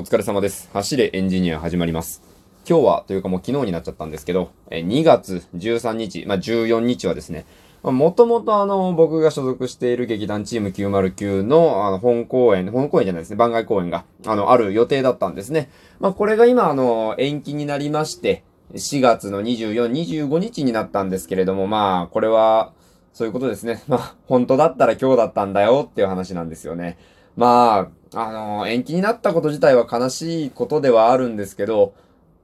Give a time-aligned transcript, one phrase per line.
[0.00, 0.70] お疲れ様です。
[0.72, 2.22] 走れエンジニア始まります。
[2.66, 7.44] 今日は、というかもう昨日になっちゃったんですけど、2月13日、まあ、14日はですね、
[7.82, 15.68] もともとあの、僕が所属している劇団チーム909の、あの、本公演、本公演じゃないですね、番外公演が、あの、ある予定だったんですね。
[15.98, 18.42] まあ、これが今、あの、延期になりまして、
[18.72, 22.72] 4月の24、25日になったんですけれども、まあ、これは、
[23.12, 23.82] そういうことですね。
[23.86, 26.96] まあ、本当だったら今日だったんだよっていう話なんですよね。
[27.36, 31.94] まあ、あの、延期になったこと自体は悲しいことではあるんですけど、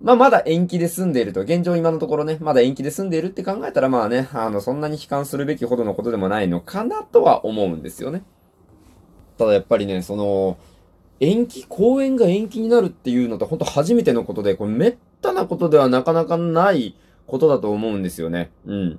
[0.00, 1.40] まあ、まだ延期で済んでいると。
[1.40, 8.22] 現状今のところね、まだ延期で済んでいるって考えたら、まあね、あの、そんなに悲観するべきほどのことでもないのかなとは思うんですよね。
[9.38, 10.58] ただやっぱりね、その、
[11.18, 16.94] 延期、公演が延期になるっていうのって本当初めてのことで、これめったなことではなかなかない
[17.26, 18.50] ことだと思うんですよね。
[18.66, 18.98] うん。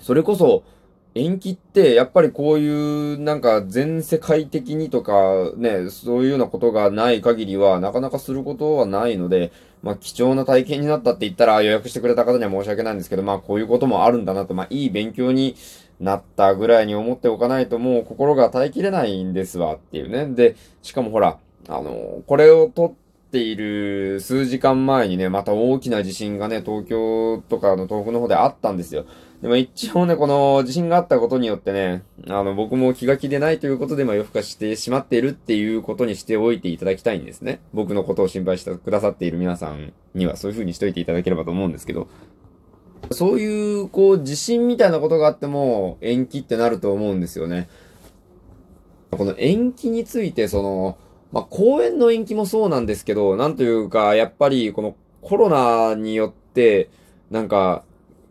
[0.00, 0.64] それこそ、
[1.14, 15.54] 延期って、やっぱりこういう、なんか、全世界的にとか、ね、そういうようなことがない限りは、なかなかすることはないので、まあ、貴重な体験になったって言ったら、予約してくれた方には申し訳ないんですけど、まあ、こういうこともあるんだなと、まあ、いい勉強に
[16.00, 20.26] なったぐらいに思っておかないと、もう心が耐えきれないんですわ、っていうね。
[20.26, 23.03] で、しかもほら、あの、これを撮って
[23.34, 29.06] ている数時間前にね、また大きな地震がね、東京とかの東北の方であったんですよ。
[29.42, 37.60] でも一応ね、この地震があったことによってね、あの、僕も気が気でないということで、まあ夜更かしてしまっているっていうことにしておいていただきたいんですね。
[37.72, 42.06] 僕のことを心配してくださっている皆さんにはそういう風にしといていただければと思うんですけど、
[43.10, 47.68] そういう、こう、地震みたいなことがあっても、延期ってなると思うんですよね。
[49.10, 50.96] この延期について、その、
[51.34, 56.90] まあ、公演の延期もそうなんですけど、なんというか、やっぱり、このコロナによって、
[57.28, 57.82] なんか、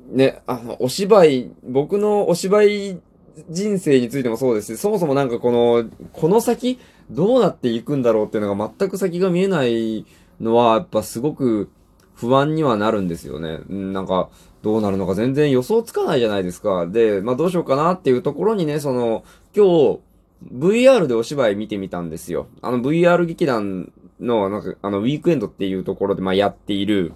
[0.09, 3.01] ね、あの、お芝居、僕のお芝居
[3.49, 6.79] 人生についてもそうですし、そもそもなんかこの、この先、
[7.11, 10.05] どうなっていくんだろうっていうのが全く先が見えない
[10.39, 11.69] のは、やっぱすごく
[12.15, 13.59] 不安にはなるんですよね。
[13.67, 14.29] なんか、
[14.61, 16.87] どうなるのか全然予想つかないじゃないですか。
[16.87, 19.65] で、まあどうしようかなっていうところにね、その、今
[19.95, 19.99] 日、
[20.51, 22.47] VR でお芝居見てみたんですよ。
[22.61, 27.13] あの VR 劇団の、なんか、あの、ウィークエンドっていうところで、まあやっている、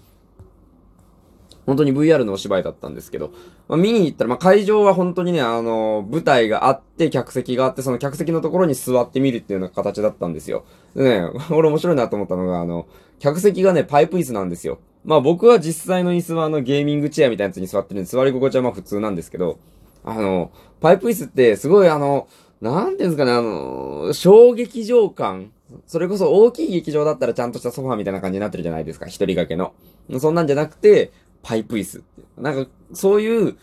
[1.65, 3.31] 本当に VR のお芝居だったんですけど、
[3.67, 10.63] まあ、見に行ったら、まあ、会場は本当にね、あの、舞台があって、客席があって、その客席のところに座ってみるっていうような形だったんですよ。
[10.95, 12.87] でね、 俺面白いなと思ったのが、あの、
[13.19, 14.79] 客席がね、パイプ椅子なんですよ。
[15.03, 19.57] まあ僕は実際の椅子はあのゲーミングチェアみたいなやつに座ってるんで、座り心地はま普通なんですけど、
[20.03, 20.51] あの、
[20.81, 22.27] パイプ椅子ってすごいあの、
[22.61, 25.51] なんていうんですかね、あの、小劇場感。
[25.85, 29.73] それこそ大きい劇場だったらちゃんとしたソファーみたいな感じになってるじゃないですか、一人掛けの。
[30.19, 31.11] そんなんじゃなくて、
[31.43, 32.03] パイプ椅子。
[32.37, 33.57] なんか、そういう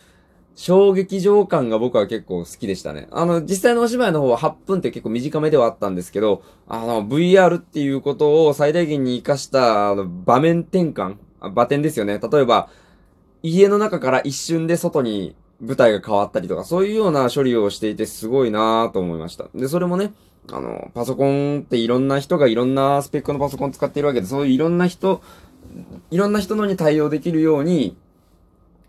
[0.54, 3.08] 衝撃場感が僕は結構好きでしたね。
[3.10, 12.20] あの、実際のお芝居の方は8分って結構短めではあったんですけど、あの、VR っていうことを最大限に活かした、あの、場面転換、場転ですよね。
[12.20, 12.68] 例えば、
[13.42, 19.46] 家の中から一瞬で外に舞台が変わったりとか、そういうような処理をしていてすごいなぁと思いました。
[19.54, 20.12] で、それもね、
[20.50, 25.22] あの、パソコンっていろんな人がいろんなスペックのパソコン使っているわけで、そういういろんな人
[26.10, 27.96] いろんな人のに対応できるように、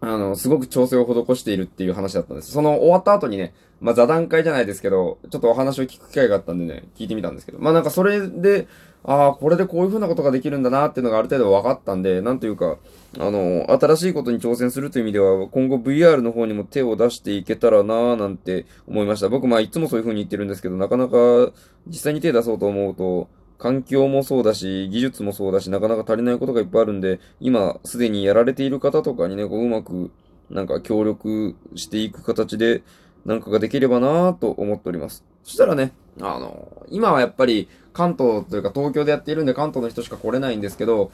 [0.01, 2.51] あの、すごく調整を施しているっていう話だったんです。
[2.51, 8.67] その終わった後にね、まあ座談会じゃないですけど、ちょっとお話を聞く機会があったんでね、聞いてみたんですけど、まあなんかそれで、
[9.07, 12.77] ああ、これでこういう風なことができるんだなっていうのがある程度分かったんで、なんというか、
[13.19, 19.29] あの、新しいことに挑戦するという意味では、今後 VR の方にも手を出していけたらなぁなんて思いました。
[19.29, 21.51] 僕まあいつもそういう風に言ってるんですけど、なかなか
[21.87, 30.11] 実際に手出そうと思うと、環境もそうだし、技術もそうだし、なかなか足りないことがいっぱいあるんで、今、すでにやられている方とかにね、こう、うまく、
[30.49, 32.83] なんか協力していく形で、
[33.25, 35.23] なんかができればなぁと思っております。
[35.43, 41.11] そしたらね、あの、今はやっぱり関東というか東京でやっているんで関東の人しか来れないんですけど、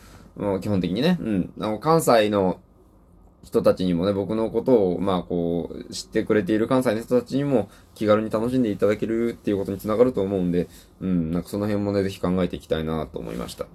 [0.61, 1.53] 基本的にね、うん。
[1.59, 2.59] あの、関西の
[3.43, 10.67] 人たちにもね、僕のことを、まあこう、知ってくれている関西の人たちにも気軽に楽しんでいただけるっていうことにつながると思うんで、
[10.99, 13.65] うん、なんかその辺もね、ぜひ考えていきたいなと思いました。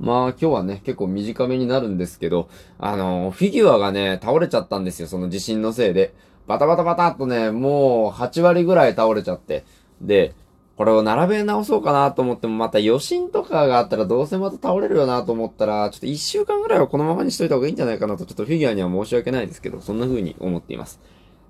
[0.00, 2.48] まあ今日はね、結構短めになるんですけど、
[2.78, 6.14] あの、フィギュアがね、倒れちゃったんですよ、その地震のせいで。
[6.46, 9.64] バタバタバタっとね、もう8割ぐらい倒れちゃって。
[10.00, 10.34] で、
[10.78, 21.00] これを並べ直そうかなと思っても、また余震とかがあったらどうせまた倒れるよなと思ったら、ちょっと1週間ぐらいはこのままにしといた方がいいんじゃないかなと、ちょっとフィギュアには申し訳ないですけど、そんな風に思っています。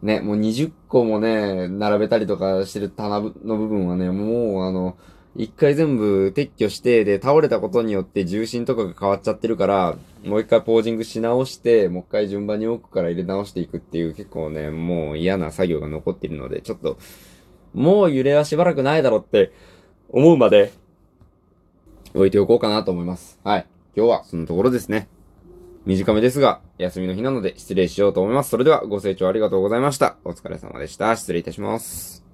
[0.00, 4.96] ね、もう20個もね、並べたりとかしてる棚の部分はね、もうあの、
[5.36, 16.96] 一回全部撤去して、で、倒れたことによって重心とかが変わっちゃってるから、もう一回ポージングし直して、もう一回順番に奥から入れ直していくっていう結構ね、もう嫌な作業が残っているので、ちょっと、
[17.74, 19.52] もう揺れはしばらくないだろうって
[20.10, 20.72] 思うまで、
[22.14, 23.38] 置いておこうかなと思います。
[23.44, 23.66] はい。
[23.96, 25.08] 今日はそのところですね。
[25.86, 28.50] 短めですが、休みの日なので失礼しようと思います。
[28.50, 30.16] それではご清聴ありがとうございました。
[30.24, 31.16] お疲れ様でした。
[31.16, 32.27] 失礼いたします。